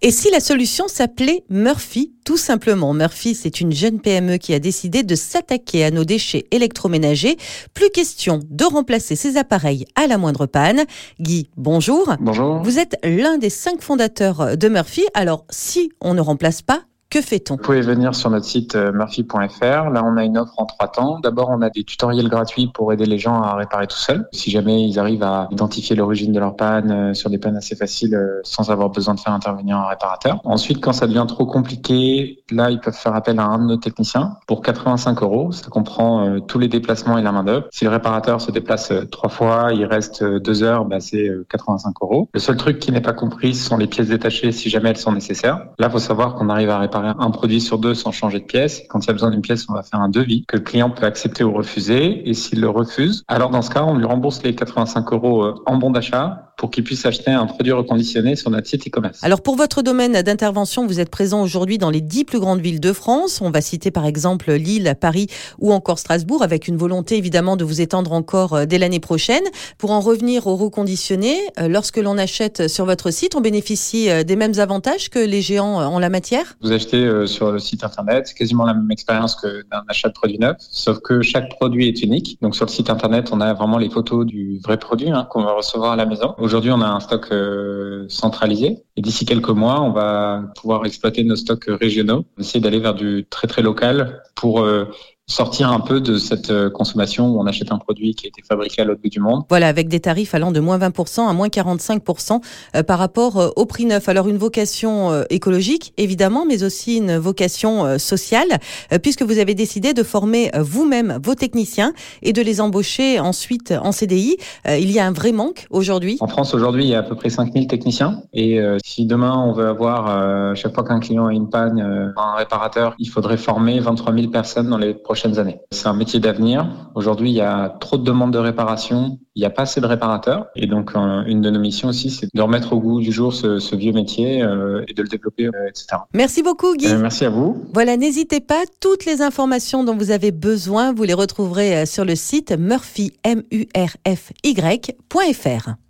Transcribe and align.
Et 0.00 0.12
si 0.12 0.30
la 0.30 0.38
solution 0.38 0.86
s'appelait 0.86 1.42
Murphy, 1.50 2.12
tout 2.24 2.36
simplement 2.36 2.94
Murphy, 2.94 3.34
c'est 3.34 3.60
une 3.60 3.72
jeune 3.72 4.00
PME 4.00 4.36
qui 4.36 4.54
a 4.54 4.60
décidé 4.60 5.02
de 5.02 5.16
s'attaquer 5.16 5.84
à 5.84 5.90
nos 5.90 6.04
déchets 6.04 6.46
électroménagers. 6.52 7.36
Plus 7.74 7.90
question 7.90 8.38
de 8.48 8.64
remplacer 8.64 9.16
ces 9.16 9.36
appareils 9.36 9.86
à 9.96 10.06
la 10.06 10.16
moindre 10.16 10.46
panne. 10.46 10.84
Guy, 11.18 11.50
bonjour. 11.56 12.14
Bonjour. 12.20 12.62
Vous 12.62 12.78
êtes 12.78 12.96
l'un 13.02 13.38
des 13.38 13.50
cinq 13.50 13.82
fondateurs 13.82 14.56
de 14.56 14.68
Murphy. 14.68 15.04
Alors, 15.14 15.44
si 15.50 15.90
on 16.00 16.14
ne 16.14 16.20
remplace 16.20 16.62
pas, 16.62 16.84
que 17.10 17.22
fait-on? 17.22 17.56
Vous 17.56 17.62
pouvez 17.62 17.80
venir 17.80 18.14
sur 18.14 18.28
notre 18.28 18.44
site 18.44 18.74
euh, 18.74 18.92
murphy.fr. 18.92 19.88
Là, 19.88 20.04
on 20.04 20.18
a 20.18 20.24
une 20.24 20.36
offre 20.36 20.52
en 20.58 20.66
trois 20.66 20.88
temps. 20.88 21.20
D'abord, 21.20 21.48
on 21.48 21.62
a 21.62 21.70
des 21.70 21.82
tutoriels 21.82 22.28
gratuits 22.28 22.70
pour 22.74 22.92
aider 22.92 23.06
les 23.06 23.16
gens 23.16 23.40
à 23.40 23.54
réparer 23.54 23.86
tout 23.86 23.96
seuls. 23.96 24.28
Si 24.32 24.50
jamais 24.50 24.86
ils 24.86 24.98
arrivent 24.98 25.22
à 25.22 25.48
identifier 25.50 25.96
l'origine 25.96 26.32
de 26.32 26.38
leur 26.38 26.54
panne 26.54 26.90
euh, 26.90 27.14
sur 27.14 27.30
des 27.30 27.38
pannes 27.38 27.56
assez 27.56 27.76
faciles 27.76 28.14
euh, 28.14 28.40
sans 28.42 28.70
avoir 28.70 28.90
besoin 28.90 29.14
de 29.14 29.20
faire 29.20 29.32
intervenir 29.32 29.78
un 29.78 29.86
réparateur. 29.86 30.38
Ensuite, 30.44 30.82
quand 30.82 30.92
ça 30.92 31.06
devient 31.06 31.24
trop 31.26 31.46
compliqué, 31.46 32.42
là, 32.50 32.70
ils 32.70 32.78
peuvent 32.78 32.92
faire 32.92 33.14
appel 33.14 33.38
à 33.38 33.44
un 33.44 33.58
de 33.58 33.64
nos 33.64 33.78
techniciens 33.78 34.36
pour 34.46 34.60
85 34.60 35.22
euros. 35.22 35.50
Ça 35.50 35.70
comprend 35.70 36.40
tous 36.46 36.58
les 36.58 36.68
déplacements 36.68 37.16
et 37.16 37.22
la 37.22 37.32
main 37.32 37.42
d'œuvre. 37.42 37.68
Si 37.70 37.84
le 37.84 37.90
réparateur 37.90 38.42
se 38.42 38.50
déplace 38.50 38.92
trois 39.10 39.30
fois, 39.30 39.70
il 39.72 39.86
reste 39.86 40.22
deux 40.22 40.62
heures, 40.62 40.84
bah, 40.84 41.00
c'est 41.00 41.30
85 41.48 41.94
euros. 42.02 42.28
Le 42.34 42.40
seul 42.40 42.56
truc 42.56 42.78
qui 42.78 42.92
n'est 42.92 43.00
pas 43.00 43.14
compris, 43.14 43.54
ce 43.54 43.66
sont 43.66 43.78
les 43.78 43.86
pièces 43.86 44.08
détachées 44.08 44.52
si 44.52 44.68
jamais 44.68 44.90
elles 44.90 44.98
sont 44.98 45.12
nécessaires. 45.12 45.68
Là, 45.78 45.88
faut 45.88 45.98
savoir 45.98 46.34
qu'on 46.34 46.50
arrive 46.50 46.70
à 46.70 46.78
réparer 46.78 46.97
un 47.04 47.30
produit 47.30 47.60
sur 47.60 47.78
deux 47.78 47.94
sans 47.94 48.12
changer 48.12 48.40
de 48.40 48.44
pièce. 48.44 48.82
Quand 48.88 49.00
il 49.00 49.06
y 49.08 49.10
a 49.10 49.12
besoin 49.12 49.30
d'une 49.30 49.42
pièce, 49.42 49.66
on 49.68 49.74
va 49.74 49.82
faire 49.82 50.00
un 50.00 50.08
devis 50.08 50.44
que 50.46 50.56
le 50.56 50.62
client 50.62 50.90
peut 50.90 51.06
accepter 51.06 51.44
ou 51.44 51.52
refuser. 51.52 52.28
Et 52.28 52.34
s'il 52.34 52.60
le 52.60 52.68
refuse, 52.68 53.24
alors 53.28 53.50
dans 53.50 53.62
ce 53.62 53.70
cas, 53.70 53.84
on 53.84 53.96
lui 53.96 54.04
rembourse 54.04 54.42
les 54.42 54.54
85 54.54 55.12
euros 55.12 55.42
euh, 55.42 55.54
en 55.66 55.76
bon 55.76 55.90
d'achat 55.90 56.44
pour 56.56 56.70
qu'il 56.70 56.82
puisse 56.82 57.06
acheter 57.06 57.30
un 57.30 57.46
produit 57.46 57.72
reconditionné 57.72 58.34
sur 58.34 58.50
notre 58.50 58.66
site 58.66 58.88
e-commerce. 58.88 59.22
Alors 59.22 59.42
pour 59.42 59.54
votre 59.54 59.80
domaine 59.80 60.22
d'intervention, 60.22 60.86
vous 60.86 60.98
êtes 60.98 61.08
présent 61.08 61.40
aujourd'hui 61.40 61.78
dans 61.78 61.90
les 61.90 62.00
dix 62.00 62.24
plus 62.24 62.40
grandes 62.40 62.60
villes 62.60 62.80
de 62.80 62.92
France. 62.92 63.40
On 63.40 63.50
va 63.50 63.60
citer 63.60 63.92
par 63.92 64.06
exemple 64.06 64.52
Lille, 64.52 64.94
Paris 65.00 65.28
ou 65.60 65.72
encore 65.72 66.00
Strasbourg, 66.00 66.42
avec 66.42 66.66
une 66.66 66.76
volonté 66.76 67.16
évidemment 67.16 67.56
de 67.56 67.64
vous 67.64 67.80
étendre 67.80 68.12
encore 68.12 68.54
euh, 68.54 68.66
dès 68.66 68.78
l'année 68.78 68.98
prochaine. 68.98 69.44
Pour 69.78 69.92
en 69.92 70.00
revenir 70.00 70.48
au 70.48 70.56
reconditionné, 70.56 71.36
euh, 71.60 71.68
lorsque 71.68 71.98
l'on 71.98 72.18
achète 72.18 72.66
sur 72.66 72.86
votre 72.86 73.12
site, 73.12 73.36
on 73.36 73.40
bénéficie 73.40 74.08
des 74.24 74.36
mêmes 74.36 74.58
avantages 74.58 75.10
que 75.10 75.18
les 75.18 75.42
géants 75.42 75.76
en 75.76 75.98
la 75.98 76.08
matière? 76.08 76.56
Vous 76.60 76.72
achetez 76.72 76.87
euh, 76.96 77.26
sur 77.26 77.52
le 77.52 77.58
site 77.58 77.84
internet. 77.84 78.26
C'est 78.26 78.34
quasiment 78.34 78.64
la 78.64 78.74
même 78.74 78.90
expérience 78.90 79.36
que 79.36 79.62
d'un 79.70 79.82
achat 79.88 80.08
de 80.08 80.14
produit 80.14 80.38
neuf, 80.38 80.56
sauf 80.58 81.00
que 81.00 81.22
chaque 81.22 81.50
produit 81.50 81.88
est 81.88 82.02
unique. 82.02 82.38
Donc 82.42 82.56
sur 82.56 82.66
le 82.66 82.70
site 82.70 82.90
internet, 82.90 83.30
on 83.32 83.40
a 83.40 83.52
vraiment 83.52 83.78
les 83.78 83.90
photos 83.90 84.26
du 84.26 84.58
vrai 84.64 84.78
produit 84.78 85.10
hein, 85.10 85.26
qu'on 85.30 85.42
va 85.42 85.52
recevoir 85.52 85.92
à 85.92 85.96
la 85.96 86.06
maison. 86.06 86.34
Aujourd'hui, 86.38 86.70
on 86.70 86.80
a 86.80 86.88
un 86.88 87.00
stock 87.00 87.28
euh, 87.30 88.06
centralisé 88.08 88.78
et 88.96 89.02
d'ici 89.02 89.24
quelques 89.24 89.48
mois, 89.50 89.80
on 89.80 89.92
va 89.92 90.42
pouvoir 90.56 90.84
exploiter 90.86 91.24
nos 91.24 91.36
stocks 91.36 91.66
régionaux, 91.68 92.24
essayer 92.38 92.60
d'aller 92.60 92.80
vers 92.80 92.94
du 92.94 93.26
très 93.28 93.46
très 93.46 93.62
local 93.62 94.22
pour 94.34 94.60
euh, 94.60 94.86
sortir 95.28 95.70
un 95.70 95.80
peu 95.80 96.00
de 96.00 96.16
cette 96.16 96.50
euh, 96.50 96.70
consommation 96.70 97.28
où 97.28 97.38
on 97.38 97.46
achète 97.46 97.70
un 97.70 97.78
produit 97.78 98.14
qui 98.14 98.26
a 98.26 98.28
été 98.28 98.42
fabriqué 98.42 98.80
à 98.80 98.84
l'autre 98.84 99.02
bout 99.02 99.10
du 99.10 99.20
monde. 99.20 99.44
Voilà, 99.50 99.68
avec 99.68 99.88
des 99.88 100.00
tarifs 100.00 100.34
allant 100.34 100.52
de 100.52 100.60
moins 100.60 100.78
20% 100.78 101.28
à 101.28 101.32
moins 101.34 101.48
45% 101.48 102.40
euh, 102.74 102.82
par 102.82 102.98
rapport 102.98 103.38
euh, 103.38 103.50
au 103.56 103.66
prix 103.66 103.84
neuf. 103.84 104.08
Alors 104.08 104.26
une 104.26 104.38
vocation 104.38 105.24
écologique, 105.28 105.92
évidemment, 105.98 106.46
mais 106.46 106.62
aussi 106.62 106.96
une 106.96 107.18
vocation 107.18 107.98
sociale, 107.98 108.58
puisque 109.02 109.22
vous 109.22 109.38
avez 109.38 109.54
décidé 109.54 109.92
de 109.92 110.02
former 110.02 110.50
vous-même 110.58 111.18
vos 111.22 111.34
techniciens 111.34 111.92
et 112.22 112.32
de 112.32 112.40
les 112.40 112.60
embaucher 112.60 113.20
ensuite 113.20 113.74
en 113.82 113.92
CDI. 113.92 114.38
Il 114.66 114.90
y 114.90 114.98
a 114.98 115.06
un 115.06 115.12
vrai 115.12 115.32
manque 115.32 115.66
aujourd'hui 115.70 116.16
En 116.20 116.28
France, 116.28 116.54
aujourd'hui, 116.54 116.84
il 116.84 116.90
y 116.90 116.94
a 116.94 117.00
à 117.00 117.02
peu 117.02 117.16
près 117.16 117.28
5000 117.28 117.66
techniciens. 117.66 118.22
Et 118.32 118.60
si 118.84 119.04
demain, 119.06 119.36
on 119.36 119.52
veut 119.52 119.66
avoir, 119.66 120.56
chaque 120.56 120.74
fois 120.74 120.84
qu'un 120.84 121.00
client 121.00 121.26
a 121.26 121.32
une 121.32 121.50
panne, 121.50 122.12
un 122.16 122.34
réparateur, 122.36 122.94
il 122.98 123.08
faudrait 123.08 123.36
former 123.36 123.78
23 123.80 124.14
000 124.14 124.28
personnes 124.28 124.68
dans 124.68 124.78
les 124.78 124.94
prochaines 125.18 125.38
années. 125.38 125.58
C'est 125.70 125.88
un 125.88 125.94
métier 125.94 126.20
d'avenir. 126.20 126.90
Aujourd'hui, 126.94 127.30
il 127.30 127.34
y 127.34 127.40
a 127.40 127.76
trop 127.80 127.98
de 127.98 128.04
demandes 128.04 128.32
de 128.32 128.38
réparation, 128.38 129.18
il 129.34 129.40
n'y 129.40 129.46
a 129.46 129.50
pas 129.50 129.62
assez 129.62 129.80
de 129.80 129.86
réparateurs. 129.86 130.46
Et 130.54 130.66
donc, 130.66 130.92
une 130.94 131.40
de 131.40 131.50
nos 131.50 131.58
missions 131.58 131.88
aussi, 131.88 132.10
c'est 132.10 132.28
de 132.32 132.40
remettre 132.40 132.72
au 132.72 132.80
goût 132.80 133.00
du 133.00 133.10
jour 133.10 133.34
ce, 133.34 133.74
vieux 133.74 133.92
métier 133.92 134.42
euh, 134.42 134.84
et 134.88 134.94
de 134.94 135.02
le 135.02 135.08
développer, 135.08 135.46
euh, 135.46 135.68
etc. 135.68 136.02
Merci 136.14 136.42
beaucoup, 136.42 136.74
Guy. 136.76 136.86
Euh, 136.86 136.98
merci 136.98 137.24
à 137.24 137.30
vous. 137.30 137.64
Voilà, 137.74 137.96
n'hésitez 137.96 138.40
pas. 138.40 138.62
Toutes 138.80 139.04
les 139.04 139.22
informations 139.22 139.84
dont 139.84 139.96
vous 139.96 140.10
avez 140.10 140.30
besoin, 140.30 140.92
vous 140.92 141.04
les 141.04 141.14
retrouverez 141.14 141.86
sur 141.86 142.04
le 142.04 142.14
site 142.14 142.52
murphy.fr. 142.52 143.38